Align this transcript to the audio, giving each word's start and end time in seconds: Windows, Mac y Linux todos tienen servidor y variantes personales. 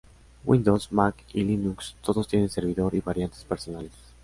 Windows, 0.45 0.91
Mac 0.91 1.23
y 1.31 1.43
Linux 1.43 1.95
todos 2.01 2.27
tienen 2.27 2.49
servidor 2.49 2.95
y 2.95 3.01
variantes 3.01 3.43
personales. 3.43 3.93